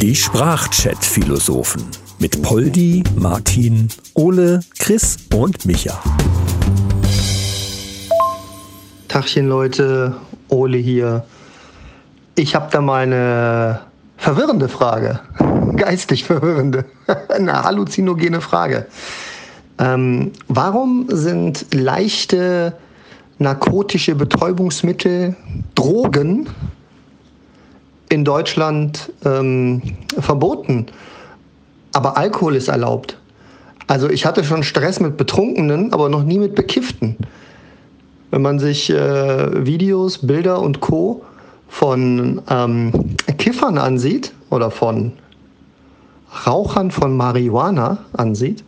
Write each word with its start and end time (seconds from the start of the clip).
Die 0.00 0.16
Sprachchat-Philosophen 0.16 1.84
mit 2.18 2.40
Poldi, 2.42 3.04
Martin, 3.16 3.88
Ole, 4.14 4.60
Chris 4.78 5.16
und 5.34 5.66
Micha. 5.66 6.02
Tachchen 9.08 9.48
Leute, 9.48 10.16
Ole 10.48 10.78
hier. 10.78 11.24
Ich 12.34 12.54
habe 12.54 12.68
da 12.70 12.80
mal 12.80 13.02
eine 13.02 13.80
verwirrende 14.16 14.68
Frage. 14.68 15.20
Geistig 15.76 16.24
verwirrende. 16.24 16.84
eine 17.28 17.62
halluzinogene 17.62 18.40
Frage. 18.40 18.86
Ähm, 19.78 20.32
warum 20.48 21.06
sind 21.08 21.66
leichte 21.72 22.74
narkotische 23.38 24.14
Betäubungsmittel, 24.14 25.36
Drogen 25.74 26.48
in 28.10 28.24
Deutschland 28.24 29.10
ähm, 29.24 29.80
verboten, 30.18 30.86
aber 31.94 32.18
Alkohol 32.18 32.56
ist 32.56 32.68
erlaubt? 32.68 33.16
Also 33.86 34.10
ich 34.10 34.26
hatte 34.26 34.44
schon 34.44 34.62
Stress 34.62 35.00
mit 35.00 35.16
Betrunkenen, 35.16 35.92
aber 35.92 36.08
noch 36.08 36.22
nie 36.22 36.38
mit 36.38 36.54
Bekifften. 36.54 37.16
Wenn 38.30 38.42
man 38.42 38.58
sich 38.58 38.90
äh, 38.90 39.66
Videos, 39.66 40.18
Bilder 40.18 40.60
und 40.60 40.80
Co 40.80 41.24
von 41.68 42.42
ähm, 42.48 42.92
Kiffern 43.38 43.78
ansieht 43.78 44.32
oder 44.50 44.70
von 44.70 45.12
Rauchern 46.46 46.92
von 46.92 47.16
Marihuana 47.16 47.98
ansieht, 48.12 48.62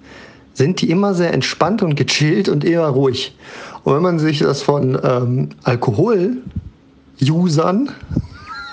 sind 0.55 0.81
die 0.81 0.91
immer 0.91 1.15
sehr 1.15 1.33
entspannt 1.33 1.83
und 1.83 1.95
gechillt 1.95 2.49
und 2.49 2.65
eher 2.65 2.85
ruhig. 2.87 3.37
Und 3.85 3.95
wenn 3.95 4.03
man 4.03 4.19
sich 4.19 4.41
das 4.41 4.63
von 4.63 4.99
ähm, 5.03 5.51
Alkohol-Usern, 5.63 7.91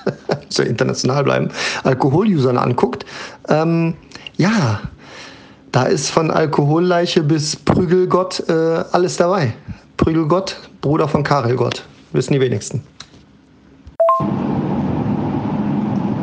so 0.50 0.64
international 0.64 1.24
bleiben, 1.24 1.50
Alkohol-Usern 1.84 2.58
anguckt, 2.58 3.06
ähm, 3.48 3.96
ja, 4.38 4.80
da 5.72 5.84
ist 5.84 6.10
von 6.10 6.32
Alkoholleiche 6.32 7.22
bis 7.22 7.56
Prügelgott 7.56 8.44
äh, 8.50 8.84
alles 8.92 9.18
dabei. 9.18 9.54
Prügelgott, 9.98 10.58
Bruder 10.82 11.08
von 11.08 11.24
Karelgott, 11.24 11.86
wissen 12.12 12.34
die 12.34 12.42
wenigsten. 12.42 12.84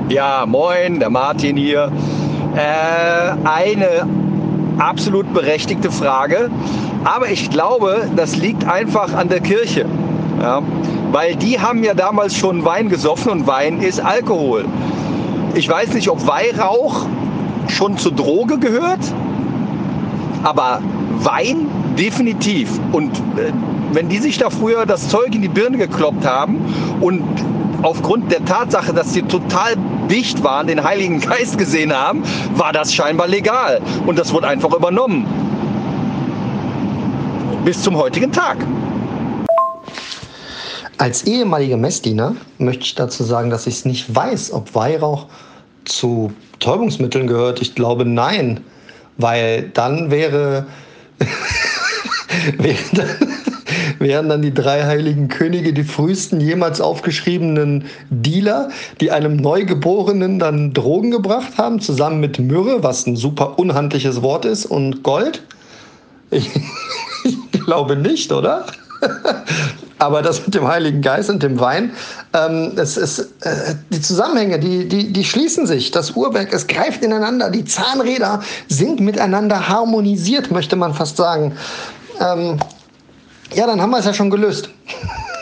Ja, 0.08 0.44
moin, 0.46 0.98
der 0.98 1.10
Martin 1.10 1.56
hier. 1.56 1.92
Äh, 2.54 3.34
eine 3.44 4.06
absolut 4.78 5.32
berechtigte 5.34 5.90
Frage. 5.90 6.50
Aber 7.04 7.28
ich 7.28 7.50
glaube, 7.50 8.08
das 8.16 8.36
liegt 8.36 8.64
einfach 8.66 9.12
an 9.14 9.28
der 9.28 9.40
Kirche. 9.40 9.86
Ja? 10.40 10.62
Weil 11.12 11.36
die 11.36 11.60
haben 11.60 11.84
ja 11.84 11.94
damals 11.94 12.36
schon 12.36 12.64
Wein 12.64 12.88
gesoffen 12.88 13.32
und 13.32 13.46
Wein 13.46 13.80
ist 13.80 14.00
Alkohol. 14.00 14.64
Ich 15.54 15.68
weiß 15.68 15.94
nicht, 15.94 16.10
ob 16.10 16.26
Weihrauch 16.26 17.06
schon 17.68 17.96
zur 17.96 18.12
Droge 18.12 18.58
gehört, 18.58 19.00
aber 20.42 20.80
Wein 21.20 21.68
definitiv. 21.96 22.78
Und 22.92 23.16
äh, 23.36 23.52
wenn 23.92 24.08
die 24.08 24.18
sich 24.18 24.38
da 24.38 24.50
früher 24.50 24.86
das 24.86 25.08
Zeug 25.08 25.34
in 25.34 25.42
die 25.42 25.48
Birne 25.48 25.78
gekloppt 25.78 26.26
haben 26.26 26.60
und 27.00 27.22
aufgrund 27.82 28.30
der 28.30 28.44
Tatsache, 28.44 28.92
dass 28.92 29.12
sie 29.12 29.22
total 29.22 29.76
dicht 30.10 30.42
waren, 30.44 30.66
den 30.66 30.84
Heiligen 30.84 31.20
Geist 31.20 31.58
gesehen 31.58 31.92
haben, 31.92 32.22
war 32.54 32.72
das 32.72 32.94
scheinbar 32.94 33.28
legal. 33.28 33.80
Und 34.06 34.18
das 34.18 34.32
wurde 34.32 34.48
einfach 34.48 34.72
übernommen. 34.74 35.26
Bis 37.64 37.82
zum 37.82 37.96
heutigen 37.96 38.30
Tag. 38.30 38.58
Als 40.98 41.24
ehemaliger 41.24 41.76
Messdiener 41.76 42.36
möchte 42.58 42.84
ich 42.84 42.94
dazu 42.94 43.22
sagen, 43.22 43.50
dass 43.50 43.66
ich 43.66 43.74
es 43.74 43.84
nicht 43.84 44.14
weiß, 44.14 44.52
ob 44.52 44.74
Weihrauch 44.74 45.26
zu 45.84 46.32
Betäubungsmitteln 46.52 47.26
gehört. 47.26 47.60
Ich 47.60 47.74
glaube 47.74 48.06
nein, 48.06 48.60
weil 49.18 49.70
dann 49.74 50.10
wäre, 50.10 50.66
wäre 52.58 52.78
dann, 52.92 53.08
wären 53.98 54.28
dann 54.30 54.40
die 54.40 54.54
drei 54.54 54.84
heiligen 54.84 55.28
Könige 55.28 55.74
die 55.74 55.84
frühesten 55.84 56.40
jemals 56.40 56.80
aufgeschriebenen 56.80 57.84
Dealer, 58.08 58.70
die 59.00 59.10
einem 59.10 59.36
Neugeborenen 59.36 60.38
dann 60.38 60.72
Drogen 60.72 61.10
gebracht 61.10 61.58
haben, 61.58 61.80
zusammen 61.80 62.20
mit 62.20 62.38
Myrrhe, 62.38 62.82
was 62.82 63.06
ein 63.06 63.16
super 63.16 63.58
unhandliches 63.58 64.22
Wort 64.22 64.46
ist, 64.46 64.64
und 64.64 65.02
Gold? 65.02 65.42
Ich, 66.30 66.50
ich 67.24 67.52
glaube 67.52 67.96
nicht, 67.96 68.32
oder? 68.32 68.64
Aber 69.98 70.20
das 70.22 70.44
mit 70.44 70.54
dem 70.54 70.68
Heiligen 70.68 71.00
Geist 71.00 71.30
und 71.30 71.42
dem 71.42 71.58
Wein, 71.58 71.92
ähm, 72.34 72.72
es 72.76 72.96
ist, 72.96 73.18
äh, 73.40 73.74
die 73.90 74.00
Zusammenhänge, 74.00 74.58
die, 74.58 74.86
die, 74.88 75.12
die 75.12 75.24
schließen 75.24 75.66
sich. 75.66 75.90
Das 75.90 76.10
Uhrwerk, 76.12 76.52
es 76.52 76.66
greift 76.66 77.02
ineinander. 77.02 77.50
Die 77.50 77.64
Zahnräder 77.64 78.42
sind 78.68 79.00
miteinander 79.00 79.68
harmonisiert, 79.68 80.50
möchte 80.50 80.76
man 80.76 80.92
fast 80.92 81.16
sagen. 81.16 81.52
Ähm, 82.20 82.58
ja, 83.54 83.66
dann 83.66 83.80
haben 83.80 83.90
wir 83.90 83.98
es 83.98 84.04
ja 84.04 84.12
schon 84.12 84.30
gelöst. 84.30 84.68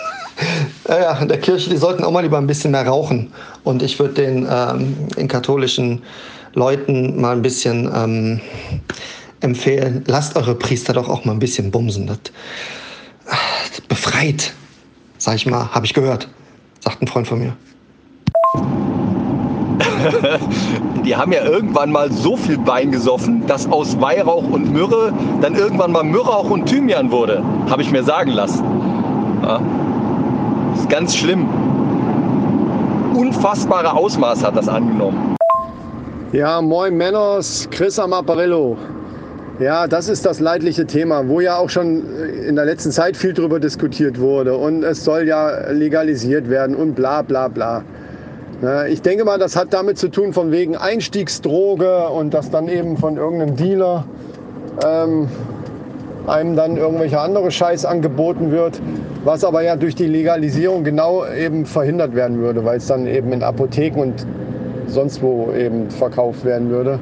ja, 0.89 1.19
in 1.19 1.29
der 1.29 1.41
Kirche, 1.41 1.71
die 1.71 1.77
sollten 1.77 2.05
auch 2.05 2.13
mal 2.13 2.21
lieber 2.21 2.39
ein 2.39 2.47
bisschen 2.47 2.71
mehr 2.71 2.87
rauchen. 2.87 3.33
Und 3.65 3.83
ich 3.83 3.99
würde 3.99 4.15
den, 4.15 4.47
ähm, 4.49 5.09
den 5.17 5.27
katholischen 5.27 6.03
Leuten 6.55 7.21
mal 7.21 7.35
ein 7.35 7.43
bisschen 7.43 7.91
ähm, 7.93 8.41
empfehlen, 9.41 10.05
lasst 10.07 10.37
eure 10.37 10.55
Priester 10.55 10.93
doch 10.93 11.09
auch 11.09 11.25
mal 11.25 11.33
ein 11.33 11.39
bisschen 11.39 11.71
bumsen. 11.71 12.07
Das 12.07 12.19
befreit, 13.89 14.53
sag 15.19 15.37
ich 15.37 15.47
mal, 15.47 15.71
habe 15.73 15.87
ich 15.87 15.95
gehört, 15.95 16.29
sagt 16.81 17.03
ein 17.03 17.07
Freund 17.07 17.27
von 17.27 17.39
mir. 17.39 17.57
die 21.05 21.17
haben 21.17 21.33
ja 21.33 21.45
irgendwann 21.45 21.91
mal 21.91 22.11
so 22.13 22.37
viel 22.37 22.65
Wein 22.67 22.93
gesoffen, 22.93 23.47
dass 23.47 23.71
aus 23.71 24.01
Weihrauch 24.01 24.45
und 24.45 24.73
Myrrhe 24.73 25.13
dann 25.41 25.55
irgendwann 25.55 25.93
mal 25.93 26.05
Myrrhauch 26.05 26.51
und 26.51 26.67
Thymian 26.67 27.11
wurde. 27.11 27.43
Habe 27.69 27.83
ich 27.83 27.91
mir 27.91 28.03
sagen 28.05 28.31
lassen. 28.31 28.65
Ja. 29.43 29.61
Das 30.73 30.81
ist 30.81 30.91
ganz 30.91 31.17
schlimm. 31.17 31.49
Unfassbare 33.15 33.93
Ausmaß 33.93 34.45
hat 34.45 34.57
das 34.57 34.69
angenommen. 34.69 35.37
Ja, 36.33 36.61
moin 36.61 36.97
Männers, 36.97 37.69
Chris 37.71 37.99
am 37.99 38.13
Apparillo. 38.13 38.77
Ja, 39.61 39.87
das 39.87 40.09
ist 40.09 40.27
das 40.27 40.41
leidliche 40.41 40.85
Thema, 40.85 41.29
wo 41.29 41.41
ja 41.41 41.57
auch 41.57 41.71
schon 41.71 42.03
in 42.45 42.57
der 42.57 42.65
letzten 42.65 42.91
Zeit 42.91 43.17
viel 43.17 43.33
darüber 43.33 43.61
diskutiert 43.61 44.19
wurde. 44.19 44.57
Und 44.57 44.83
es 44.83 45.05
soll 45.05 45.29
ja 45.29 45.71
legalisiert 45.71 46.51
werden 46.51 46.75
und 46.75 46.95
bla 46.95 47.23
bla 47.23 47.47
bla. 47.47 47.85
Ich 48.89 49.03
denke 49.03 49.25
mal, 49.25 49.39
das 49.39 49.55
hat 49.55 49.73
damit 49.73 49.97
zu 49.97 50.09
tun, 50.09 50.33
von 50.33 50.51
wegen 50.51 50.77
Einstiegsdroge 50.77 52.09
und 52.09 52.35
dass 52.35 52.51
dann 52.51 52.67
eben 52.67 52.97
von 52.97 53.17
irgendeinem 53.17 53.55
Dealer 53.55 54.05
ähm, 54.85 55.29
einem 56.27 56.57
dann 56.57 56.77
irgendwelcher 56.77 57.21
andere 57.21 57.53
Scheiß 57.53 57.85
angeboten 57.85 58.51
wird, 58.51 58.81
was 59.23 59.45
aber 59.45 59.63
ja 59.63 59.77
durch 59.77 59.95
die 59.95 60.07
Legalisierung 60.07 60.83
genau 60.83 61.27
eben 61.27 61.65
verhindert 61.65 62.17
werden 62.17 62.41
würde, 62.41 62.65
weil 62.65 62.79
es 62.79 62.87
dann 62.87 63.07
eben 63.07 63.33
in 63.33 63.43
Apotheken 63.45 64.01
und 64.01 64.27
sonst 64.89 65.23
wo 65.23 65.53
eben 65.53 65.91
verkauft 65.91 66.45
werden 66.45 66.71
würde. 66.71 66.99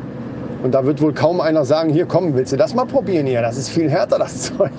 Und 0.62 0.72
da 0.72 0.84
wird 0.86 1.02
wohl 1.02 1.12
kaum 1.12 1.40
einer 1.40 1.64
sagen, 1.64 1.90
hier 1.90 2.06
komm, 2.06 2.34
willst 2.34 2.52
du 2.52 2.56
das 2.56 2.74
mal 2.74 2.86
probieren 2.86 3.26
hier? 3.26 3.42
Das 3.42 3.56
ist 3.56 3.68
viel 3.68 3.90
härter, 3.90 4.18
das 4.18 4.42
Zeug. 4.56 4.70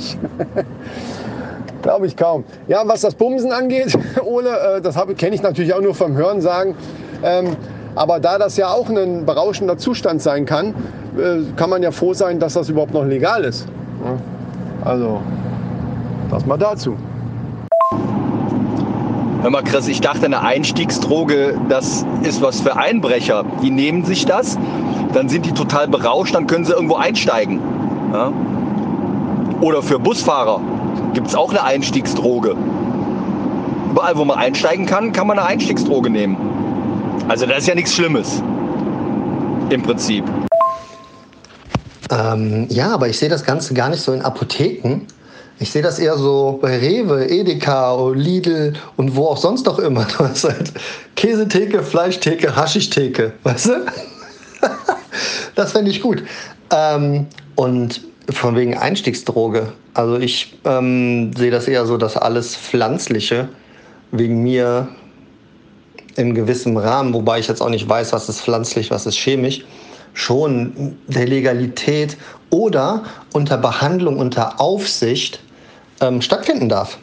Glaube 1.81 2.07
ich 2.07 2.15
kaum. 2.15 2.45
Ja, 2.67 2.83
was 2.85 3.01
das 3.01 3.15
Bumsen 3.15 3.51
angeht, 3.51 3.97
Ole, 4.25 4.77
äh, 4.77 4.81
das 4.81 4.95
kenne 5.17 5.35
ich 5.35 5.41
natürlich 5.41 5.73
auch 5.73 5.81
nur 5.81 5.93
vom 5.93 6.15
Hören 6.15 6.41
sagen. 6.41 6.75
Ähm, 7.23 7.57
aber 7.95 8.19
da 8.19 8.37
das 8.37 8.57
ja 8.57 8.69
auch 8.69 8.89
ein 8.89 9.25
berauschender 9.25 9.77
Zustand 9.77 10.21
sein 10.21 10.45
kann, 10.45 10.73
äh, 11.17 11.41
kann 11.57 11.69
man 11.69 11.83
ja 11.83 11.91
froh 11.91 12.13
sein, 12.13 12.39
dass 12.39 12.53
das 12.53 12.69
überhaupt 12.69 12.93
noch 12.93 13.05
legal 13.05 13.43
ist. 13.43 13.67
Also, 14.83 15.21
das 16.29 16.45
mal 16.45 16.57
dazu. 16.57 16.95
Hör 19.41 19.49
mal, 19.49 19.61
Chris, 19.61 19.89
ich 19.89 19.99
dachte, 19.99 20.25
eine 20.25 20.41
Einstiegsdroge, 20.41 21.55
das 21.67 22.05
ist 22.23 22.41
was 22.41 22.61
für 22.61 22.77
Einbrecher. 22.77 23.43
Die 23.61 23.71
nehmen 23.71 24.05
sich 24.05 24.25
das, 24.25 24.57
dann 25.13 25.29
sind 25.29 25.45
die 25.45 25.53
total 25.53 25.87
berauscht, 25.87 26.35
dann 26.35 26.47
können 26.47 26.65
sie 26.65 26.73
irgendwo 26.73 26.95
einsteigen. 26.95 27.59
Ja? 28.13 28.31
Oder 29.61 29.81
für 29.81 29.99
Busfahrer 29.99 30.59
gibt 31.13 31.27
es 31.27 31.35
auch 31.35 31.51
eine 31.51 31.63
Einstiegsdroge. 31.63 32.55
Überall, 33.91 34.17
wo 34.17 34.25
man 34.25 34.37
einsteigen 34.37 34.85
kann, 34.85 35.13
kann 35.13 35.27
man 35.27 35.37
eine 35.37 35.47
Einstiegsdroge 35.47 36.09
nehmen. 36.09 36.35
Also 37.27 37.45
das 37.45 37.59
ist 37.59 37.67
ja 37.67 37.75
nichts 37.75 37.93
Schlimmes. 37.93 38.41
Im 39.69 39.81
Prinzip. 39.81 40.25
Ähm, 42.11 42.67
ja, 42.69 42.93
aber 42.93 43.07
ich 43.07 43.17
sehe 43.17 43.29
das 43.29 43.43
Ganze 43.43 43.73
gar 43.73 43.89
nicht 43.89 44.01
so 44.01 44.11
in 44.11 44.21
Apotheken. 44.21 45.07
Ich 45.59 45.71
sehe 45.71 45.81
das 45.81 45.99
eher 45.99 46.17
so 46.17 46.59
bei 46.61 46.77
Rewe, 46.77 47.29
Edeka, 47.29 48.09
Lidl 48.13 48.73
und 48.97 49.15
wo 49.15 49.27
auch 49.27 49.37
sonst 49.37 49.65
noch 49.65 49.79
immer. 49.79 50.05
Halt 50.19 50.73
Käsetheke, 51.15 51.83
Fleischtheke, 51.83 52.55
Haschischtheke, 52.55 53.33
weißt 53.43 53.67
du? 53.67 53.71
Das 55.55 55.71
fände 55.73 55.91
ich 55.91 56.01
gut. 56.01 56.23
Ähm, 56.71 57.27
und 57.55 58.01
von 58.29 58.55
wegen 58.55 58.77
Einstiegsdroge. 58.77 59.73
Also 59.93 60.17
ich 60.17 60.57
ähm, 60.65 61.31
sehe 61.35 61.51
das 61.51 61.67
eher 61.67 61.85
so, 61.85 61.97
dass 61.97 62.17
alles 62.17 62.55
Pflanzliche 62.55 63.49
wegen 64.11 64.41
mir 64.41 64.87
in 66.15 66.33
gewissem 66.35 66.77
Rahmen, 66.77 67.13
wobei 67.13 67.39
ich 67.39 67.47
jetzt 67.47 67.61
auch 67.61 67.69
nicht 67.69 67.87
weiß, 67.87 68.13
was 68.13 68.29
ist 68.29 68.41
pflanzlich, 68.41 68.91
was 68.91 69.05
ist 69.05 69.17
chemisch, 69.17 69.65
schon 70.13 70.97
der 71.07 71.27
Legalität 71.27 72.17
oder 72.49 73.03
unter 73.33 73.57
Behandlung, 73.57 74.19
unter 74.19 74.61
Aufsicht 74.61 75.41
ähm, 76.01 76.21
stattfinden 76.21 76.69
darf. 76.69 76.97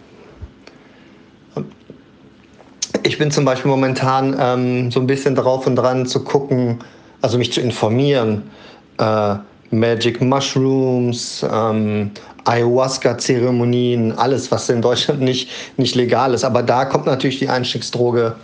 Ich 3.02 3.18
bin 3.18 3.30
zum 3.30 3.44
Beispiel 3.44 3.70
momentan 3.70 4.36
ähm, 4.38 4.90
so 4.90 5.00
ein 5.00 5.06
bisschen 5.06 5.34
drauf 5.34 5.66
und 5.66 5.76
dran 5.76 6.06
zu 6.06 6.22
gucken, 6.22 6.78
also 7.20 7.38
mich 7.38 7.52
zu 7.52 7.60
informieren. 7.60 8.50
Äh, 8.98 9.36
Magic 9.70 10.20
Mushrooms, 10.20 11.46
ähm, 11.48 12.10
Ayahuasca-Zeremonien, 12.44 14.12
alles, 14.18 14.50
was 14.50 14.68
in 14.68 14.82
Deutschland 14.82 15.20
nicht, 15.20 15.48
nicht 15.76 15.94
legal 15.94 16.34
ist. 16.34 16.44
Aber 16.44 16.62
da 16.62 16.84
kommt 16.84 17.06
natürlich 17.06 17.38
die 17.38 17.48
Einstiegsdroge 17.48 18.34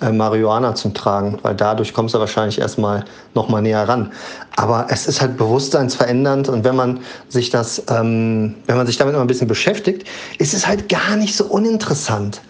äh, 0.00 0.12
Marihuana 0.12 0.74
zum 0.76 0.94
Tragen, 0.94 1.38
weil 1.42 1.56
dadurch 1.56 1.92
kommst 1.92 2.14
du 2.14 2.20
wahrscheinlich 2.20 2.60
erstmal 2.60 3.04
noch 3.34 3.48
mal 3.48 3.60
näher 3.60 3.88
ran. 3.88 4.12
Aber 4.56 4.86
es 4.90 5.08
ist 5.08 5.20
halt 5.20 5.36
bewusstseinsverändernd 5.36 6.48
und 6.48 6.62
wenn 6.62 6.76
man 6.76 7.00
sich 7.28 7.50
das, 7.50 7.82
ähm, 7.90 8.54
wenn 8.66 8.76
man 8.76 8.86
sich 8.86 8.96
damit 8.96 9.14
mal 9.14 9.20
ein 9.20 9.26
bisschen 9.26 9.48
beschäftigt, 9.48 10.06
ist 10.38 10.54
es 10.54 10.66
halt 10.66 10.88
gar 10.88 11.16
nicht 11.16 11.34
so 11.34 11.44
uninteressant. 11.46 12.40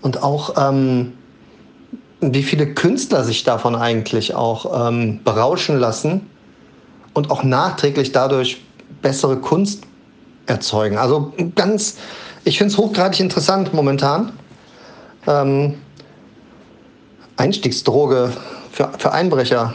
Und 0.00 0.22
auch 0.22 0.54
ähm, 0.56 1.12
wie 2.32 2.42
viele 2.42 2.72
Künstler 2.74 3.24
sich 3.24 3.44
davon 3.44 3.74
eigentlich 3.74 4.34
auch 4.34 4.88
ähm, 4.88 5.20
berauschen 5.24 5.78
lassen 5.78 6.30
und 7.12 7.30
auch 7.30 7.42
nachträglich 7.42 8.12
dadurch 8.12 8.62
bessere 9.02 9.36
Kunst 9.36 9.82
erzeugen. 10.46 10.96
Also 10.96 11.32
ganz, 11.54 11.96
ich 12.44 12.58
finde 12.58 12.72
es 12.72 12.78
hochgradig 12.78 13.20
interessant 13.20 13.74
momentan. 13.74 14.32
Ähm, 15.26 15.74
Einstiegsdroge 17.36 18.32
für, 18.70 18.92
für 18.98 19.12
Einbrecher, 19.12 19.74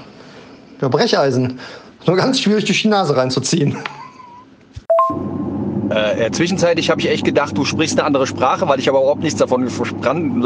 für 0.79 0.89
Brecheisen. 0.89 1.59
Nur 2.05 2.15
ganz 2.15 2.39
schwierig 2.39 2.65
durch 2.65 2.81
die 2.81 2.87
Nase 2.87 3.15
reinzuziehen. 3.15 3.77
Äh, 5.89 6.29
zwischenzeitlich 6.31 6.89
habe 6.89 7.01
ich 7.01 7.09
echt 7.09 7.25
gedacht, 7.25 7.57
du 7.57 7.65
sprichst 7.65 7.97
eine 7.97 8.05
andere 8.05 8.27
Sprache, 8.27 8.67
weil 8.67 8.79
ich 8.79 8.87
aber 8.89 8.99
überhaupt 8.99 9.23
nichts 9.23 9.39
davon 9.39 9.67
verstanden 9.69 10.41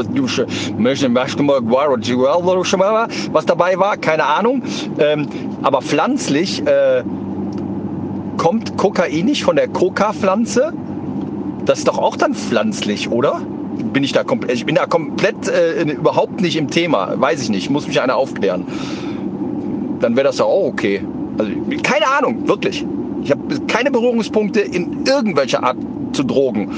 was 3.31 3.45
dabei 3.45 3.77
war, 3.77 3.97
keine 3.97 4.25
Ahnung. 4.25 4.63
Ähm, 4.99 5.27
aber 5.61 5.81
pflanzlich 5.81 6.65
äh, 6.65 7.03
kommt 8.37 8.77
Kokain 8.77 9.25
nicht 9.25 9.43
von 9.43 9.55
der 9.55 9.67
Coca-Pflanze. 9.67 10.73
Das 11.65 11.79
ist 11.79 11.87
doch 11.87 11.97
auch 11.97 12.15
dann 12.15 12.33
pflanzlich, 12.33 13.09
oder? 13.09 13.41
bin 13.91 14.03
ich 14.03 14.11
da 14.11 14.23
komplett, 14.23 14.55
ich 14.55 14.65
bin 14.65 14.75
da 14.75 14.85
komplett 14.85 15.47
äh, 15.47 15.83
überhaupt 15.83 16.41
nicht 16.41 16.57
im 16.57 16.69
Thema. 16.69 17.13
Weiß 17.15 17.41
ich 17.41 17.49
nicht, 17.49 17.69
muss 17.69 17.87
mich 17.87 18.01
einer 18.01 18.15
aufklären. 18.15 18.65
Dann 19.99 20.15
wäre 20.15 20.25
das 20.25 20.37
ja 20.37 20.45
auch 20.45 20.67
okay. 20.67 21.03
Also, 21.37 21.51
keine 21.81 22.07
Ahnung, 22.07 22.47
wirklich. 22.47 22.85
Ich 23.23 23.31
habe 23.31 23.41
keine 23.67 23.89
Berührungspunkte 23.89 24.59
in 24.59 25.05
irgendwelcher 25.05 25.63
Art 25.63 25.77
zu 26.11 26.23
Drogen. 26.23 26.69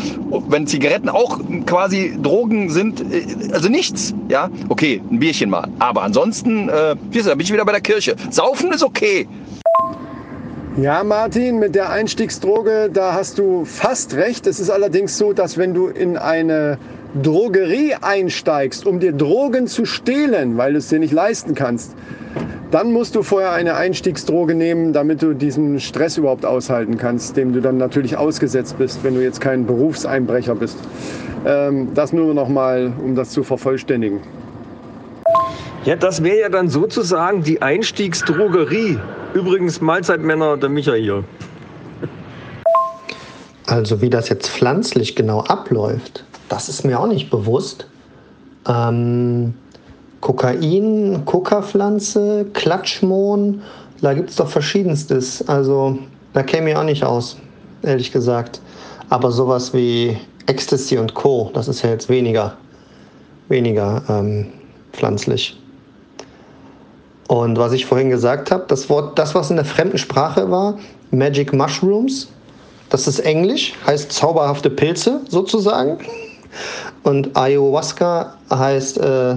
Wenn 0.48 0.68
Zigaretten 0.68 1.10
auch 1.10 1.40
quasi 1.66 2.18
Drogen 2.22 2.70
sind, 2.70 3.02
äh, 3.02 3.52
also 3.52 3.68
nichts. 3.68 4.14
Ja, 4.30 4.50
okay, 4.70 5.02
ein 5.12 5.20
Bierchen 5.20 5.50
mal. 5.50 5.68
Aber 5.80 6.04
ansonsten, 6.04 6.70
äh, 6.70 6.96
da 6.96 6.96
bin 7.36 7.42
ich 7.42 7.52
wieder 7.52 7.66
bei 7.66 7.72
der 7.72 7.82
Kirche. 7.82 8.16
Saufen 8.30 8.72
ist 8.72 8.84
okay. 8.84 9.28
Ja, 10.78 11.04
Martin, 11.04 11.60
mit 11.60 11.74
der 11.74 11.90
Einstiegsdroge, 11.90 12.90
da 12.94 13.14
hast 13.14 13.40
du 13.40 13.64
fast 13.66 14.14
recht. 14.16 14.46
Es 14.46 14.60
ist 14.60 14.70
allerdings 14.70 15.18
so, 15.18 15.32
dass 15.34 15.58
wenn 15.58 15.74
du 15.74 15.88
in 15.88 16.18
eine 16.18 16.78
Drogerie 17.24 17.96
einsteigst, 18.02 18.86
um 18.86 19.00
dir 19.00 19.14
Drogen 19.14 19.68
zu 19.68 19.86
stehlen, 19.86 20.58
weil 20.58 20.74
du 20.74 20.80
es 20.80 20.90
dir 20.90 21.00
nicht 21.00 21.14
leisten 21.14 21.56
kannst, 21.56 21.96
dann 22.76 22.92
musst 22.92 23.16
du 23.16 23.24
vorher 23.24 23.54
eine 23.54 23.76
Einstiegsdroge 23.76 24.54
nehmen, 24.54 24.92
damit 24.92 25.22
du 25.22 25.34
diesen 25.34 25.80
Stress 25.80 26.18
überhaupt 26.18 26.46
aushalten 26.46 26.98
kannst, 26.98 27.38
dem 27.38 27.54
du 27.54 27.62
dann 27.62 27.78
natürlich 27.78 28.18
ausgesetzt 28.18 28.78
bist, 28.78 29.02
wenn 29.02 29.16
du 29.16 29.24
jetzt 29.24 29.40
kein 29.40 29.66
Berufseinbrecher 29.66 30.56
bist. 30.56 30.78
Ähm, 31.46 31.94
das 31.94 32.12
nur 32.12 32.34
noch 32.34 32.50
mal, 32.50 32.92
um 33.02 33.16
das 33.16 33.30
zu 33.30 33.44
vervollständigen. 33.44 34.20
Ja, 35.86 35.96
das 35.96 36.22
wäre 36.22 36.38
ja 36.42 36.50
dann 36.50 36.68
sozusagen 36.68 37.44
die 37.44 37.62
Einstiegsdrogerie. 37.62 39.00
Übrigens, 39.34 39.80
Mahlzeitmänner, 39.80 40.58
der 40.58 40.68
Micha 40.68 40.96
hier. 40.96 41.24
Also 43.68 44.02
wie 44.02 44.10
das 44.10 44.28
jetzt 44.28 44.50
pflanzlich 44.50 45.16
genau 45.16 45.40
abläuft, 45.44 46.26
das 46.50 46.68
ist 46.68 46.84
mir 46.84 47.00
auch 47.00 47.08
nicht 47.08 47.30
bewusst. 47.30 47.88
Ähm, 48.68 49.54
Kokain, 50.26 51.22
Coca-Pflanze, 51.26 52.48
Klatschmohn, 52.54 53.62
da 54.02 54.16
gibt 54.16 54.32
es 54.32 54.38
doch 54.38 54.50
verschiedenstes. 54.50 55.48
Also 55.48 56.00
da 56.34 56.42
käme 56.42 56.72
ich 56.72 56.76
auch 56.76 56.84
nicht 56.84 57.04
aus, 57.04 57.38
ehrlich 57.84 58.12
gesagt. 58.12 58.60
Aber 59.10 59.32
sowas 59.32 59.72
wie 59.76 60.18
Ecstasy 60.48 60.98
und 60.98 61.14
Co., 61.14 61.52
das 61.54 61.68
ist 61.68 61.84
ja 61.84 61.92
jetzt 61.92 62.10
weniger, 62.10 62.58
weniger 63.50 64.02
ähm, 64.10 64.48
pflanzlich. 64.94 65.62
Und 67.28 67.60
was 67.60 67.74
ich 67.74 67.86
vorhin 67.86 68.10
gesagt 68.10 68.50
habe, 68.50 68.66
das 68.68 68.90
Wort, 68.90 69.20
das, 69.20 69.36
was 69.36 69.52
in 69.52 69.58
der 69.58 69.66
fremden 69.66 70.00
Sprache 70.00 70.50
war, 70.50 70.80
Magic 71.12 71.54
Mushrooms, 71.54 72.30
das 72.90 73.08
ist 73.08 73.20
Englisch, 73.20 73.76
heißt 73.86 74.12
zauberhafte 74.12 74.72
Pilze 74.72 75.22
sozusagen. 75.30 76.00
Und 77.04 77.38
Ayahuasca 77.38 78.34
heißt 78.50 78.98
äh, 78.98 79.36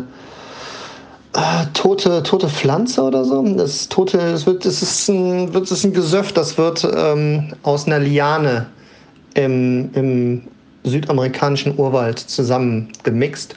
äh, 1.34 1.66
tote, 1.74 2.22
tote 2.22 2.48
Pflanze 2.48 3.02
oder 3.02 3.24
so. 3.24 3.42
Das, 3.54 3.88
tote, 3.88 4.18
das, 4.18 4.46
wird, 4.46 4.64
das, 4.64 4.82
ist, 4.82 5.08
ein, 5.08 5.52
das 5.52 5.70
ist 5.70 5.84
ein 5.84 5.92
Gesöff, 5.92 6.32
das 6.32 6.58
wird 6.58 6.88
ähm, 6.96 7.52
aus 7.62 7.86
einer 7.86 7.98
Liane 7.98 8.66
im, 9.34 9.90
im 9.94 10.42
südamerikanischen 10.84 11.78
Urwald 11.78 12.18
zusammen 12.18 12.88
gemixt 13.02 13.56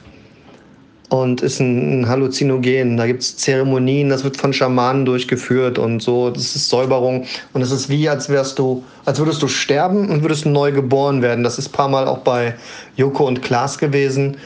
und 1.12 1.42
ist 1.42 1.60
ein, 1.60 2.08
Halluzinogen. 2.08 2.96
Da 2.96 3.06
gibt 3.06 3.22
es 3.22 3.36
Zeremonien, 3.36 4.08
das 4.08 4.24
wird 4.24 4.38
von 4.38 4.52
Schamanen 4.52 5.04
durchgeführt 5.04 5.78
und 5.78 6.00
so. 6.00 6.30
Das 6.30 6.56
ist 6.56 6.70
Säuberung. 6.70 7.26
Und 7.52 7.60
es 7.60 7.70
ist 7.70 7.90
wie, 7.90 8.08
als 8.08 8.30
wärst 8.30 8.58
du, 8.58 8.82
als 9.04 9.18
würdest 9.18 9.42
du 9.42 9.48
sterben 9.48 10.08
und 10.08 10.22
würdest 10.22 10.46
neu 10.46 10.72
geboren 10.72 11.20
werden. 11.20 11.44
Das 11.44 11.58
ist 11.58 11.68
ein 11.68 11.72
paar 11.72 11.88
Mal 11.88 12.08
auch 12.08 12.18
bei 12.18 12.54
Joko 12.96 13.26
und 13.26 13.42
Klaas 13.42 13.76
gewesen. 13.76 14.38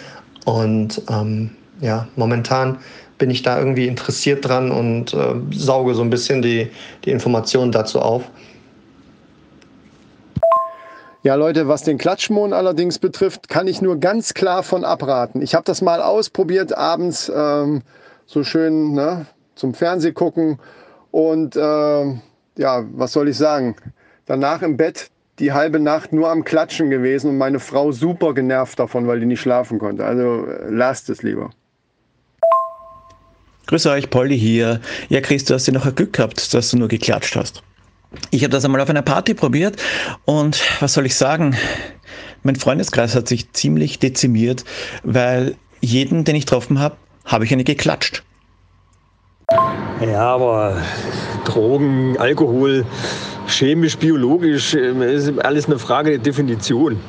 Und 0.44 1.02
ähm, 1.08 1.50
ja, 1.81 2.08
momentan 2.17 2.79
bin 3.19 3.31
ich 3.31 3.43
da 3.43 3.59
irgendwie 3.59 3.87
interessiert 3.87 4.46
dran 4.46 4.70
und 4.70 5.15
äh, 5.15 5.35
sauge 5.51 5.94
so 5.94 6.03
ein 6.03 6.11
bisschen 6.11 6.43
die, 6.43 6.70
die 7.05 7.11
Informationen 7.11 7.73
dazu 7.73 8.01
auf. 8.01 8.23
Ja, 11.23 11.35
Leute, 11.35 11.67
was 11.67 11.82
den 11.82 11.99
Klatschmohn 11.99 12.53
allerdings 12.53 13.01
betrifft, 13.01 13.49
kann 13.49 13.67
ich 13.67 13.82
nur 13.82 13.99
ganz 13.99 14.32
klar 14.32 14.63
von 14.63 14.85
abraten. 14.85 15.43
Ich 15.43 15.56
habe 15.56 15.65
das 15.65 15.82
mal 15.82 16.01
ausprobiert 16.01 16.77
abends, 16.77 17.32
ähm, 17.35 17.82
so 18.27 18.44
schön 18.44 18.93
ne, 18.93 19.27
zum 19.56 19.75
Fernseh 19.75 20.13
gucken. 20.13 20.61
Und 21.11 21.56
äh, 21.56 22.05
ja, 22.58 22.85
was 22.93 23.13
soll 23.13 23.29
ich 23.29 23.37
sagen? 23.37 23.75
Danach 24.27 24.63
im 24.63 24.77
Bett 24.77 25.11
die 25.41 25.53
halbe 25.53 25.81
Nacht 25.81 26.13
nur 26.13 26.31
am 26.31 26.44
Klatschen 26.44 26.91
gewesen 26.91 27.31
und 27.31 27.39
meine 27.39 27.58
Frau 27.58 27.91
super 27.91 28.32
genervt 28.32 28.79
davon, 28.79 29.08
weil 29.08 29.19
die 29.19 29.27
nicht 29.27 29.41
schlafen 29.41 29.81
konnte. 29.81 30.05
Also 30.05 30.46
äh, 30.46 30.70
lasst 30.70 31.11
es 31.11 31.25
lieber. 31.25 31.51
Grüß 33.67 33.87
euch, 33.87 34.11
Polly 34.11 34.39
hier. 34.39 34.81
Ja, 35.08 35.20
Chris, 35.20 35.44
du 35.44 35.55
hast 35.55 35.67
ja 35.67 35.73
noch 35.73 35.87
ein 35.87 35.94
Glück 35.94 36.13
gehabt, 36.13 36.55
dass 36.55 36.70
du 36.70 36.79
nur 36.79 36.87
geklatscht 36.87 37.35
hast. 37.35 37.63
Ich 38.31 38.43
habe 38.43 38.51
das 38.51 38.65
einmal 38.65 38.81
auf 38.81 38.89
einer 38.89 39.03
Party 39.03 39.35
probiert 39.35 39.82
und 40.25 40.63
was 40.81 40.93
soll 40.94 41.05
ich 41.06 41.17
sagen? 41.17 41.56
Mein 42.44 42.55
Freundeskreis 42.55 43.17
hat 43.17 43.27
sich 43.27 43.53
ziemlich 43.53 43.99
dezimiert, 43.99 44.65
weil 45.03 45.56
jeden, 45.81 46.23
den 46.23 46.37
ich 46.37 46.46
getroffen 46.46 46.79
habe, 46.79 46.96
habe 47.25 47.44
ich 47.44 47.53
eine 47.53 47.65
geklatscht. 47.65 48.23
Ja, 50.01 50.35
aber 50.35 50.81
Drogen, 51.44 52.17
Alkohol, 52.19 52.87
chemisch, 53.49 53.96
biologisch, 53.99 54.75
ist 54.75 55.39
alles 55.41 55.67
eine 55.67 55.81
Frage 55.81 56.11
der 56.11 56.19
Definition. 56.20 57.01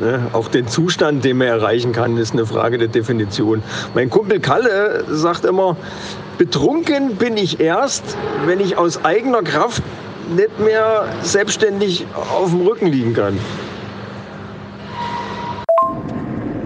Ne? 0.00 0.28
Auch 0.32 0.48
den 0.48 0.66
Zustand, 0.66 1.24
den 1.26 1.36
man 1.36 1.48
erreichen 1.48 1.92
kann, 1.92 2.16
ist 2.16 2.32
eine 2.32 2.46
Frage 2.46 2.78
der 2.78 2.88
Definition. 2.88 3.62
Mein 3.94 4.08
Kumpel 4.08 4.40
Kalle 4.40 5.04
sagt 5.10 5.44
immer, 5.44 5.76
betrunken 6.38 7.16
bin 7.16 7.36
ich 7.36 7.60
erst, 7.60 8.16
wenn 8.46 8.60
ich 8.60 8.78
aus 8.78 9.04
eigener 9.04 9.42
Kraft 9.42 9.82
nicht 10.34 10.58
mehr 10.58 11.04
selbstständig 11.22 12.06
auf 12.14 12.50
dem 12.50 12.66
Rücken 12.66 12.86
liegen 12.86 13.12
kann. 13.12 13.38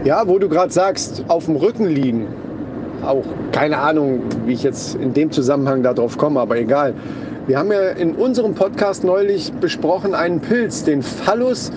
Ja, 0.05 0.29
wo 0.29 0.39
du 0.39 0.49
gerade 0.49 0.73
sagst, 0.73 1.25
auf 1.27 1.47
dem 1.47 1.57
Rücken 1.57 1.87
liegen. 1.89 2.29
Auch 3.05 3.25
keine 3.51 3.79
Ahnung, 3.79 4.23
wie 4.47 4.53
ich 4.53 4.63
jetzt 4.63 4.95
in 4.95 5.13
dem 5.13 5.33
Zusammenhang 5.33 5.83
darauf 5.83 6.17
komme, 6.19 6.39
aber 6.39 6.57
egal. 6.57 6.95
Wir 7.47 7.59
haben 7.59 7.73
ja 7.73 7.91
in 7.91 8.15
unserem 8.15 8.55
Podcast 8.55 9.03
neulich 9.03 9.53
besprochen 9.55 10.15
einen 10.15 10.41
Pilz, 10.41 10.85
den 10.85 11.03
Phallus 11.03 11.73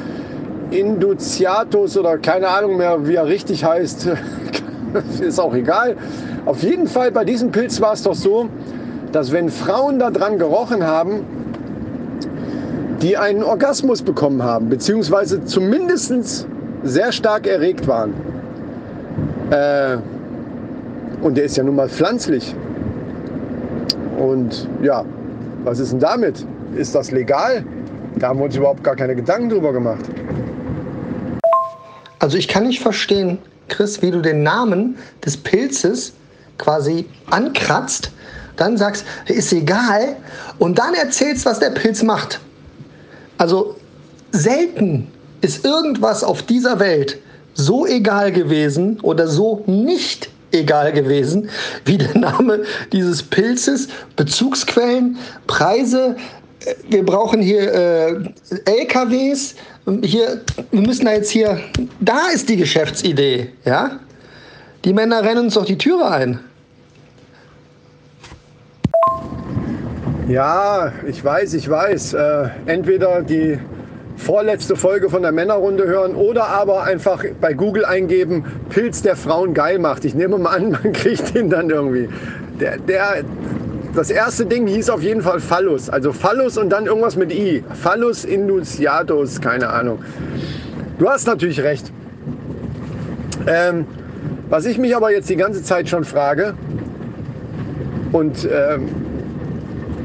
induciatus 0.72 1.98
oder 1.98 2.18
keine 2.18 2.48
Ahnung 2.48 2.78
mehr, 2.78 3.08
wie 3.08 3.16
er 3.16 3.26
richtig 3.26 3.64
heißt. 3.64 4.10
ist 5.20 5.40
auch 5.40 5.54
egal. 5.54 5.96
Auf 6.46 6.64
jeden 6.64 6.88
Fall 6.88 7.12
bei 7.12 7.26
diesem 7.26 7.52
Pilz 7.52 7.82
war 7.82 7.94
es 7.94 8.04
doch 8.04 8.16
so, 8.16 8.50
dass 9.12 9.32
wenn 9.32 9.50
Frauen 9.50 10.00
daran 10.00 10.38
gerochen 10.38 10.86
haben, 10.86 11.26
die 13.02 13.16
einen 13.18 13.44
Orgasmus 13.44 14.02
bekommen 14.02 14.42
haben, 14.44 14.70
beziehungsweise 14.70 15.46
zumindest 15.46 16.48
sehr 16.84 17.12
stark 17.12 17.48
erregt 17.48 17.88
waren. 17.88 18.14
Äh, 19.50 19.98
und 21.22 21.38
der 21.38 21.46
ist 21.46 21.58
ja 21.58 21.64
nun 21.64 21.76
mal 21.76 21.90
pflanzlich. 21.90 22.56
Und 24.18 24.68
ja, 24.82 25.06
was 25.64 25.80
ist 25.80 25.92
denn 25.92 26.00
damit? 26.00 26.46
Ist 26.76 26.96
das 26.96 27.12
legal? 27.12 27.64
Da 28.16 28.30
haben 28.30 28.40
wir 28.40 28.46
uns 28.46 28.56
überhaupt 28.56 28.84
gar 28.84 28.96
keine 28.96 29.16
Gedanken 29.16 29.50
drüber 29.50 29.74
gemacht. 29.74 30.06
Also 32.20 32.38
ich 32.38 32.48
kann 32.48 32.66
nicht 32.68 32.82
verstehen, 32.82 33.38
Chris, 33.68 34.02
wie 34.02 34.12
du 34.12 34.22
den 34.22 34.44
Namen 34.44 34.98
des 35.26 35.38
Pilzes 35.38 36.14
quasi 36.58 37.06
ankratzt, 37.30 38.12
dann 38.56 38.78
sagst, 38.78 39.06
ist 39.28 39.54
egal, 39.54 40.16
und 40.58 40.80
dann 40.80 40.94
erzählst, 40.96 41.46
was 41.46 41.60
der 41.60 41.70
Pilz 41.70 42.02
macht. 42.02 42.40
Also 43.38 43.76
selten 44.32 45.08
ist 45.42 45.64
irgendwas 45.64 46.24
auf 46.24 46.42
dieser 46.44 46.80
Welt 46.80 47.20
so 47.54 47.86
egal 47.86 48.32
gewesen 48.32 49.00
oder 49.02 49.28
so 49.28 49.64
nicht 49.68 50.30
egal 50.52 50.94
gewesen 50.94 51.50
wie 51.86 51.98
der 51.98 52.18
Name 52.18 52.64
dieses 52.92 53.22
Pilzes, 53.22 53.88
Bezugsquellen, 54.16 55.18
Preise. 55.46 56.16
Wir 56.90 57.06
brauchen 57.06 57.42
hier 57.42 57.74
äh, 57.74 58.16
LKWs. 58.66 59.56
Hier, 60.04 60.42
wir 60.72 60.82
müssen 60.82 61.06
da 61.06 61.14
jetzt 61.14 61.30
hier, 61.30 61.60
da 62.00 62.28
ist 62.34 62.50
die 62.50 62.58
Geschäftsidee, 62.58 63.50
ja? 63.66 64.00
Die 64.84 64.94
Männer 64.94 65.24
rennen 65.24 65.46
uns 65.46 65.54
doch 65.54 65.66
die 65.66 65.78
Türe 65.78 66.10
ein. 66.10 66.40
Ja, 70.28 70.92
ich 71.08 71.24
weiß, 71.24 71.54
ich 71.54 71.70
weiß. 71.70 72.14
Äh, 72.14 72.50
entweder 72.66 73.22
die 73.22 73.58
vorletzte 74.18 74.76
Folge 74.76 75.10
von 75.10 75.22
der 75.22 75.32
Männerrunde 75.32 75.86
hören 75.86 76.16
oder 76.16 76.48
aber 76.48 76.84
einfach 76.84 77.24
bei 77.40 77.54
Google 77.54 77.86
eingeben, 77.86 78.44
Pilz 78.70 79.02
der 79.02 79.16
Frauen 79.16 79.54
geil 79.54 79.80
macht. 79.80 80.04
Ich 80.04 80.16
nehme 80.16 80.38
mal 80.38 80.56
an, 80.56 80.72
man 80.84 80.92
kriegt 80.92 81.34
den 81.34 81.50
dann 81.50 81.70
irgendwie. 81.70 82.10
Der, 82.60 82.78
der, 82.78 83.24
das 83.98 84.12
erste 84.12 84.46
Ding 84.46 84.68
hieß 84.68 84.92
auf 84.92 85.02
jeden 85.02 85.24
Fall 85.24 85.40
Phallus. 85.40 85.90
Also 85.90 86.14
Phallus 86.14 86.58
und 86.58 86.70
dann 86.70 86.86
irgendwas 86.86 87.16
mit 87.16 87.34
I. 87.34 87.64
Phallus 87.82 88.26
induciatus, 88.26 89.42
keine 89.42 89.70
Ahnung. 89.70 90.00
Du 91.00 91.10
hast 91.10 91.26
natürlich 91.26 91.62
recht. 91.62 91.92
Ähm, 93.48 93.86
was 94.50 94.66
ich 94.66 94.78
mich 94.78 94.96
aber 94.96 95.12
jetzt 95.12 95.30
die 95.30 95.36
ganze 95.36 95.64
Zeit 95.64 95.90
schon 95.90 96.04
frage, 96.04 96.54
und 98.12 98.48
ähm, 98.52 98.88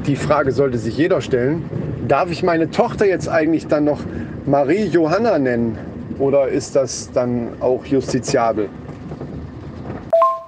die 0.06 0.16
Frage 0.16 0.52
sollte 0.52 0.78
sich 0.78 0.96
jeder 0.96 1.20
stellen, 1.20 1.64
darf 2.08 2.30
ich 2.30 2.42
meine 2.42 2.70
Tochter 2.70 3.06
jetzt 3.06 3.28
eigentlich 3.28 3.66
dann 3.66 3.84
noch 3.84 4.00
Marie 4.46 4.87
Johanna 4.87 5.38
nennen? 5.38 5.78
Oder 6.18 6.49
ist 6.49 6.76
das 6.76 7.11
dann 7.12 7.49
auch 7.61 7.84
justiziabel? 7.84 8.68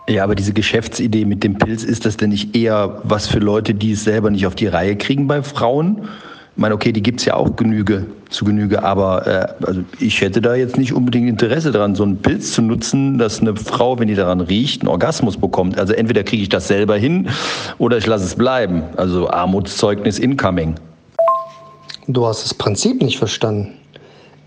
Ja, 0.07 0.23
aber 0.25 0.35
diese 0.35 0.53
Geschäftsidee 0.53 1.25
mit 1.25 1.43
dem 1.43 1.57
Pilz, 1.57 1.83
ist 1.83 2.05
das 2.05 2.19
denn 2.19 2.29
nicht 2.29 2.55
eher 2.55 3.01
was 3.05 3.27
für 3.27 3.39
Leute, 3.39 3.73
die 3.73 3.93
es 3.93 4.05
selber 4.05 4.31
nicht 4.31 4.47
auf 4.47 4.55
die 4.55 4.67
Reihe 4.67 4.97
kriegen 4.97 5.27
bei 5.27 5.43
Frauen? 5.43 6.03
Ich 6.57 6.61
meine, 6.61 6.75
okay, 6.75 6.93
die 6.93 7.03
gibt 7.03 7.21
es 7.21 7.27
ja 7.27 7.35
auch 7.35 7.57
Genüge, 7.57 8.07
zu 8.29 8.45
Genüge, 8.45 8.83
aber 8.83 9.27
äh, 9.27 9.67
also 9.67 9.81
ich 9.99 10.21
hätte 10.21 10.41
da 10.41 10.55
jetzt 10.55 10.77
nicht 10.77 10.93
unbedingt 10.93 11.29
Interesse 11.29 11.73
daran, 11.73 11.95
so 11.95 12.03
einen 12.03 12.19
Pilz 12.19 12.53
zu 12.53 12.63
nutzen, 12.63 13.19
dass 13.19 13.41
eine 13.41 13.57
Frau, 13.57 13.99
wenn 13.99 14.07
die 14.09 14.15
daran 14.15 14.41
riecht, 14.41 14.83
einen 14.83 14.89
Orgasmus 14.89 15.39
bekommt. 15.39 15.79
Also 15.79 15.95
entweder 15.95 16.23
kriege 16.23 16.43
ich 16.43 16.51
das 16.51 16.69
selber 16.69 16.97
hin 16.97 17.29
oder 17.79 17.97
ich 17.97 18.07
lasse 18.07 18.27
es 18.27 18.35
bleiben. 18.37 18.83
Also 18.97 19.29
Armutszeugnis 19.31 20.19
incoming. 20.19 20.75
Du 22.07 22.27
hast 22.27 22.45
das 22.45 22.53
Prinzip 22.53 23.03
nicht 23.03 23.19
verstanden. 23.19 23.73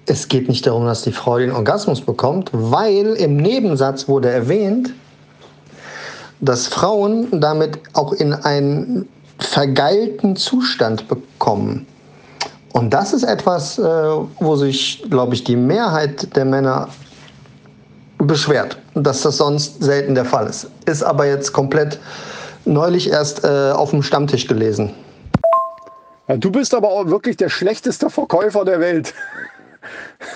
Es 0.06 0.28
geht 0.28 0.48
nicht 0.48 0.66
darum, 0.68 0.86
dass 0.86 1.02
die 1.02 1.12
Frau 1.12 1.40
den 1.40 1.52
Orgasmus 1.52 2.00
bekommt, 2.00 2.52
weil 2.54 3.16
im 3.16 3.38
Nebensatz 3.38 4.08
wurde 4.08 4.30
erwähnt, 4.30 4.94
dass 6.40 6.68
Frauen 6.68 7.42
damit 7.42 7.80
auch 7.94 8.14
in 8.14 8.34
einen 8.34 9.08
vergeilten 9.40 10.36
Zustand 10.36 11.08
bekommen. 11.08 11.86
Und 12.74 12.92
das 12.94 13.14
ist 13.14 13.24
etwas, 13.24 13.80
äh, 13.80 13.82
wo 13.82 14.56
sich, 14.56 15.04
glaube 15.10 15.34
ich, 15.34 15.44
die 15.44 15.56
Mehrheit 15.56 16.36
der 16.36 16.46
Männer 16.46 16.90
beschwert, 18.20 18.78
dass 18.94 19.22
das 19.22 19.38
sonst 19.38 19.82
selten 19.84 20.16
der 20.16 20.26
Fall 20.26 20.48
ist. 20.48 20.70
Ist 20.86 21.04
aber 21.04 21.26
jetzt 21.26 21.54
komplett 21.54 22.00
neulich 22.66 23.10
erst 23.10 23.44
äh, 23.44 23.72
auf 23.72 23.92
dem 23.92 24.04
Stammtisch 24.04 24.48
gelesen. 24.48 24.94
Du 26.28 26.52
bist 26.52 26.74
aber 26.74 26.90
auch 26.90 27.08
wirklich 27.08 27.38
der 27.38 27.50
schlechteste 27.50 28.10
Verkäufer 28.10 28.66
der 28.66 28.82
Welt. 28.82 29.14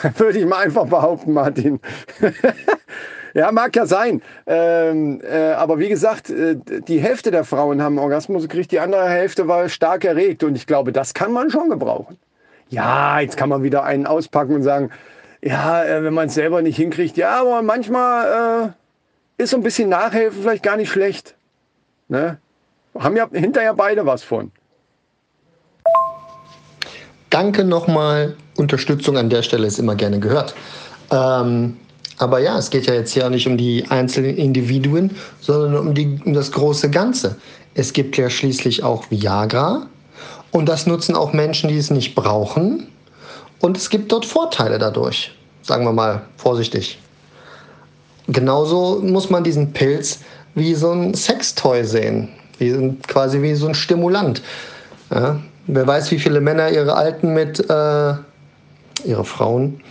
Würde 0.17 0.39
ich 0.39 0.45
mal 0.45 0.63
einfach 0.63 0.85
behaupten, 0.85 1.33
Martin. 1.33 1.79
ja, 3.33 3.51
mag 3.51 3.75
ja 3.75 3.85
sein. 3.85 4.21
Ähm, 4.45 5.21
äh, 5.21 5.51
aber 5.51 5.79
wie 5.79 5.89
gesagt, 5.89 6.29
äh, 6.29 6.57
die 6.87 6.99
Hälfte 6.99 7.31
der 7.31 7.43
Frauen 7.43 7.81
haben 7.81 7.97
Orgasmus 7.97 8.43
gekriegt, 8.43 8.71
die 8.71 8.79
andere 8.79 9.09
Hälfte 9.09 9.47
war 9.47 9.69
stark 9.69 10.05
erregt. 10.05 10.43
Und 10.43 10.55
ich 10.55 10.67
glaube, 10.67 10.91
das 10.91 11.13
kann 11.13 11.31
man 11.31 11.49
schon 11.49 11.69
gebrauchen. 11.69 12.17
Ja, 12.69 13.19
jetzt 13.19 13.37
kann 13.37 13.49
man 13.49 13.63
wieder 13.63 13.83
einen 13.83 14.05
auspacken 14.05 14.55
und 14.55 14.63
sagen, 14.63 14.91
ja, 15.41 15.83
äh, 15.83 16.03
wenn 16.03 16.13
man 16.13 16.27
es 16.27 16.35
selber 16.35 16.61
nicht 16.61 16.77
hinkriegt, 16.77 17.17
ja, 17.17 17.41
aber 17.41 17.61
manchmal 17.61 18.73
äh, 19.37 19.43
ist 19.43 19.49
so 19.49 19.57
ein 19.57 19.63
bisschen 19.63 19.89
Nachhelfen 19.89 20.41
vielleicht 20.41 20.63
gar 20.63 20.77
nicht 20.77 20.89
schlecht. 20.89 21.35
Ne? 22.07 22.37
Haben 22.97 23.17
ja 23.17 23.27
hinterher 23.31 23.73
beide 23.73 24.05
was 24.05 24.23
von. 24.23 24.51
Danke 27.29 27.63
nochmal. 27.63 28.35
Unterstützung 28.57 29.17
an 29.17 29.29
der 29.29 29.41
Stelle 29.41 29.65
ist 29.65 29.79
immer 29.79 29.95
gerne 29.95 30.19
gehört. 30.19 30.53
Ähm, 31.11 31.77
aber 32.21 32.39
ja, 32.39 32.57
es 32.57 32.69
geht 32.69 32.85
ja 32.85 32.93
jetzt 32.93 33.11
hier 33.13 33.25
auch 33.25 33.29
nicht 33.29 33.47
um 33.47 33.57
die 33.57 33.85
einzelnen 33.89 34.37
Individuen, 34.37 35.11
sondern 35.39 35.75
um, 35.75 35.93
die, 35.93 36.19
um 36.25 36.33
das 36.33 36.51
große 36.51 36.89
Ganze. 36.89 37.35
Es 37.73 37.93
gibt 37.93 38.17
ja 38.17 38.29
schließlich 38.29 38.83
auch 38.83 39.09
Viagra 39.09 39.87
und 40.51 40.67
das 40.67 40.87
nutzen 40.87 41.15
auch 41.15 41.33
Menschen, 41.33 41.69
die 41.69 41.77
es 41.77 41.89
nicht 41.89 42.15
brauchen. 42.15 42.87
Und 43.59 43.77
es 43.77 43.89
gibt 43.89 44.11
dort 44.11 44.25
Vorteile 44.25 44.79
dadurch. 44.79 45.31
Sagen 45.61 45.85
wir 45.85 45.93
mal 45.93 46.23
vorsichtig. 46.37 46.99
Genauso 48.27 49.01
muss 49.01 49.29
man 49.29 49.43
diesen 49.43 49.71
Pilz 49.73 50.19
wie 50.55 50.73
so 50.73 50.91
ein 50.91 51.13
Sextoy 51.13 51.83
sehen. 51.83 52.29
Wie, 52.57 52.97
quasi 53.07 53.41
wie 53.41 53.55
so 53.55 53.67
ein 53.67 53.75
Stimulant. 53.75 54.41
Ja, 55.13 55.39
Wer 55.67 55.87
weiß, 55.87 56.11
wie 56.11 56.19
viele 56.19 56.41
Männer 56.41 56.69
ihre 56.69 56.95
Alten 56.95 57.33
mit, 57.33 57.59
äh, 57.59 58.13
ihre 59.05 59.23
Frauen, 59.23 59.81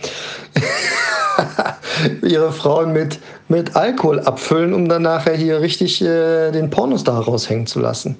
ihre 2.21 2.51
Frauen 2.51 2.93
mit, 2.93 3.19
mit 3.47 3.75
Alkohol 3.75 4.19
abfüllen, 4.21 4.73
um 4.73 4.87
dann 4.87 5.03
nachher 5.03 5.35
hier 5.35 5.61
richtig 5.61 6.01
äh, 6.01 6.51
den 6.51 6.69
Pornostar 6.69 7.23
raushängen 7.23 7.67
zu 7.67 7.79
lassen. 7.79 8.17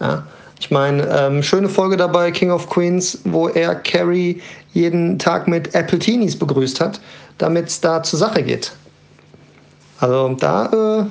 Ja? 0.00 0.24
Ich 0.60 0.70
meine, 0.70 1.08
ähm, 1.08 1.42
schöne 1.42 1.68
Folge 1.68 1.96
dabei, 1.96 2.30
King 2.30 2.50
of 2.50 2.68
Queens, 2.68 3.18
wo 3.24 3.48
er 3.48 3.74
Carrie 3.74 4.40
jeden 4.72 5.18
Tag 5.18 5.48
mit 5.48 5.74
Apple 5.74 5.98
Teenies 5.98 6.38
begrüßt 6.38 6.80
hat, 6.80 7.00
damit 7.38 7.66
es 7.66 7.80
da 7.80 8.02
zur 8.02 8.20
Sache 8.20 8.42
geht. 8.42 8.72
Also 9.98 10.36
da, 10.38 11.00
äh, 11.00 11.06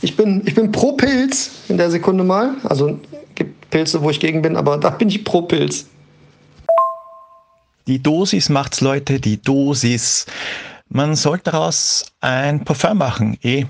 ich, 0.00 0.16
bin, 0.16 0.42
ich 0.46 0.54
bin 0.54 0.70
pro 0.70 0.92
Pilz 0.92 1.50
in 1.68 1.76
der 1.76 1.90
Sekunde 1.90 2.22
mal. 2.24 2.54
Also 2.64 2.98
gibt 3.34 3.68
Pilze, 3.70 4.02
wo 4.02 4.10
ich 4.10 4.20
gegen 4.20 4.42
bin, 4.42 4.56
aber 4.56 4.76
da 4.76 4.90
bin 4.90 5.08
ich 5.08 5.24
pro 5.24 5.42
Pilz. 5.42 5.86
Die 7.88 8.02
Dosis 8.02 8.48
macht's, 8.48 8.80
Leute, 8.80 9.18
die 9.18 9.40
Dosis. 9.40 10.26
Man 10.90 11.16
sollte 11.16 11.50
daraus 11.50 12.12
ein 12.20 12.64
Parfum 12.64 12.98
machen, 12.98 13.38
eh, 13.42 13.66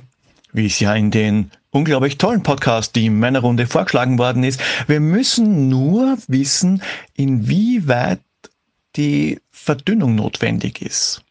wie 0.53 0.67
es 0.67 0.79
ja 0.79 0.95
in 0.95 1.11
den 1.11 1.51
unglaublich 1.71 2.17
tollen 2.17 2.43
Podcast, 2.43 2.95
die 2.95 3.11
Männerrunde 3.11 3.67
vorgeschlagen 3.67 4.19
worden 4.19 4.45
ist. 4.45 4.61
Wir 4.87 5.01
müssen 5.01 5.69
nur 5.69 6.17
wissen, 6.29 6.83
inwieweit 7.15 8.21
die 8.97 9.41
Verdünnung 9.51 10.15
notwendig 10.15 10.81
ist. 10.81 11.23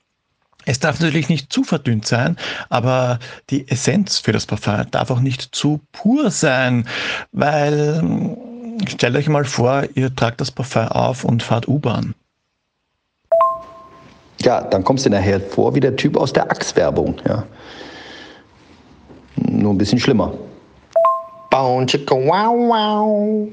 Es 0.65 0.79
darf 0.79 1.00
natürlich 1.00 1.29
nicht 1.29 1.53
zu 1.53 1.63
verdünnt 1.63 2.06
sein, 2.06 2.36
aber 2.67 3.20
die 3.50 3.70
Essenz 3.70 4.20
für 4.20 4.34
das 4.34 4.46
Parfum 4.46 4.91
darf 4.91 5.10
auch 5.10 5.22
nicht 5.22 5.56
zu 5.56 5.79
pur 5.94 6.29
sein, 6.29 6.86
weil 7.32 8.36
stellt 8.89 9.15
euch 9.15 9.29
mal 9.29 9.46
vor, 9.46 9.86
ihr 9.96 10.13
tragt 10.13 10.41
das 10.41 10.51
Parfum 10.51 10.89
auf 10.89 11.24
und 11.24 11.44
fahrt 11.44 11.70
U-Bahn. 11.70 12.13
Ja, 14.48 14.62
dann 14.62 14.82
kommst 14.86 15.06
du 15.06 15.10
nachher 15.10 15.42
vor 15.42 15.75
wie 15.75 15.82
der 15.82 15.98
Typ 15.98 16.16
aus 16.16 16.32
der 16.32 16.50
Axe-Werbung. 16.50 17.16
Ja. 17.27 17.44
Nur 19.36 19.74
ein 19.74 19.77
bisschen 19.77 20.00
schlimmer. 20.00 20.32
Wow, 21.51 21.86
wow. 22.00 23.50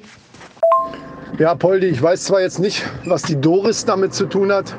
Ja, 1.37 1.57
Poldi, 1.57 1.89
ich 1.89 2.01
weiß 2.01 2.23
zwar 2.23 2.43
jetzt 2.43 2.61
nicht, 2.61 2.85
was 3.07 3.23
die 3.23 3.35
Doris 3.41 3.85
damit 3.85 4.15
zu 4.15 4.27
tun 4.27 4.53
hat, 4.53 4.77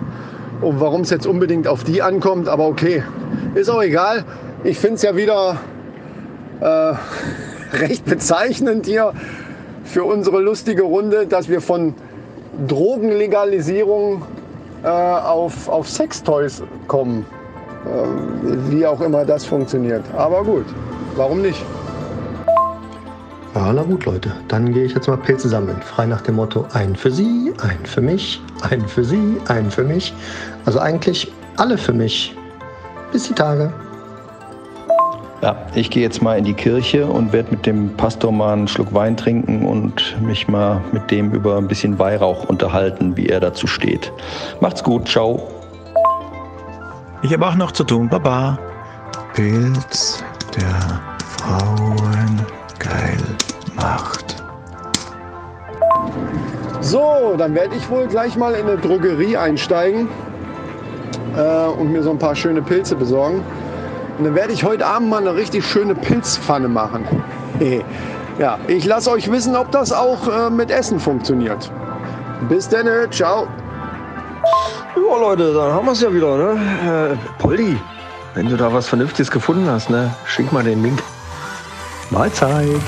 und 0.61 0.79
warum 0.79 1.01
es 1.01 1.09
jetzt 1.09 1.27
unbedingt 1.27 1.67
auf 1.67 1.83
die 1.83 2.01
ankommt, 2.01 2.47
aber 2.47 2.65
okay, 2.65 3.03
ist 3.53 3.69
auch 3.69 3.83
egal. 3.83 4.23
Ich 4.63 4.79
finde 4.79 4.95
es 4.95 5.01
ja 5.01 5.17
wieder 5.17 5.57
äh, 6.61 6.93
recht 7.77 8.05
bezeichnend 8.05 8.85
hier 8.85 9.11
für 9.83 10.05
unsere 10.05 10.39
lustige 10.39 10.83
Runde, 10.83 11.27
dass 11.27 11.49
wir 11.49 11.59
von 11.59 11.93
Drogenlegalisierung 12.69 14.21
äh, 14.85 14.87
auf, 14.87 15.67
auf 15.67 15.89
Sextoys 15.89 16.61
kommen. 16.87 17.25
Äh, 17.85 18.71
wie 18.71 18.85
auch 18.85 19.01
immer 19.01 19.25
das 19.25 19.43
funktioniert. 19.43 20.03
Aber 20.15 20.43
gut, 20.43 20.65
warum 21.15 21.41
nicht? 21.41 21.63
Ja, 23.55 23.71
na 23.73 23.83
gut, 23.83 24.05
Leute. 24.05 24.31
Dann 24.47 24.73
gehe 24.73 24.83
ich 24.83 24.93
jetzt 24.93 25.07
mal 25.07 25.17
Pilze 25.17 25.47
sammeln. 25.49 25.81
Frei 25.81 26.05
nach 26.05 26.21
dem 26.21 26.35
Motto: 26.35 26.65
ein 26.73 26.95
für 26.95 27.09
Sie, 27.09 27.53
ein 27.61 27.85
für 27.85 28.01
mich, 28.01 28.41
ein 28.69 28.85
für 28.87 29.03
Sie, 29.03 29.37
ein 29.47 29.71
für 29.71 29.83
mich. 29.83 30.13
Also 30.65 30.79
eigentlich 30.79 31.31
alle 31.57 31.77
für 31.77 31.93
mich. 31.93 32.35
Bis 33.11 33.27
die 33.27 33.33
Tage. 33.33 33.73
Ja, 35.45 35.55
ich 35.75 35.91
gehe 35.91 36.01
jetzt 36.01 36.23
mal 36.23 36.39
in 36.39 36.43
die 36.43 36.55
Kirche 36.55 37.05
und 37.05 37.31
werde 37.31 37.51
mit 37.51 37.67
dem 37.67 37.95
Pastor 37.97 38.31
mal 38.31 38.53
einen 38.53 38.67
Schluck 38.67 38.95
Wein 38.95 39.15
trinken 39.15 39.63
und 39.63 40.19
mich 40.19 40.47
mal 40.47 40.81
mit 40.91 41.11
dem 41.11 41.33
über 41.33 41.57
ein 41.57 41.67
bisschen 41.67 41.99
Weihrauch 41.99 42.49
unterhalten, 42.49 43.15
wie 43.15 43.27
er 43.27 43.39
dazu 43.41 43.67
steht. 43.67 44.11
Macht's 44.59 44.83
gut, 44.83 45.07
ciao. 45.07 45.47
Ich 47.21 47.31
habe 47.31 47.45
auch 47.45 47.53
noch 47.53 47.73
zu 47.73 47.83
tun, 47.83 48.09
Baba. 48.09 48.57
Pilz, 49.35 50.23
der 50.57 50.99
Frauen 51.37 52.41
geil 52.79 53.23
macht. 53.75 54.43
So, 56.81 57.35
dann 57.37 57.53
werde 57.53 57.75
ich 57.75 57.87
wohl 57.91 58.07
gleich 58.07 58.35
mal 58.35 58.55
in 58.55 58.67
eine 58.67 58.77
Drogerie 58.77 59.37
einsteigen 59.37 60.07
äh, 61.37 61.67
und 61.67 61.91
mir 61.91 62.01
so 62.01 62.09
ein 62.09 62.17
paar 62.17 62.35
schöne 62.35 62.63
Pilze 62.63 62.95
besorgen. 62.95 63.43
Und 64.17 64.25
dann 64.25 64.35
werde 64.35 64.53
ich 64.53 64.63
heute 64.63 64.85
Abend 64.85 65.09
mal 65.09 65.19
eine 65.19 65.35
richtig 65.35 65.65
schöne 65.65 65.93
Pilzpfanne 65.93 66.67
machen. 66.67 67.05
ja, 68.39 68.57
ich 68.67 68.85
lasse 68.85 69.11
euch 69.11 69.29
wissen, 69.31 69.55
ob 69.55 69.71
das 69.71 69.91
auch 69.91 70.27
äh, 70.27 70.49
mit 70.49 70.71
Essen 70.71 70.99
funktioniert. 70.99 71.71
Bis 72.47 72.69
dann, 72.69 72.87
ciao. 73.11 73.47
Ja, 74.95 75.17
Leute, 75.19 75.53
dann 75.53 75.73
haben 75.73 75.85
wir 75.85 75.91
es 75.91 76.01
ja 76.01 76.13
wieder, 76.13 76.37
ne? 76.37 77.17
Äh, 77.17 77.41
Poldi, 77.41 77.77
wenn 78.33 78.47
du 78.49 78.55
da 78.55 78.71
was 78.71 78.87
Vernünftiges 78.87 79.29
gefunden 79.29 79.69
hast, 79.69 79.89
ne? 79.89 80.13
Schick 80.25 80.51
mal 80.51 80.63
den 80.63 80.81
Link. 80.81 81.01
Mahlzeit. 82.09 82.81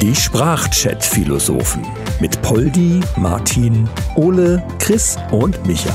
Die 0.00 0.14
Sprachchat-Philosophen 0.14 1.84
mit 2.20 2.40
Poldi, 2.40 3.00
Martin, 3.16 3.88
Ole, 4.16 4.62
Chris 4.78 5.18
und 5.30 5.66
Micha. 5.66 5.94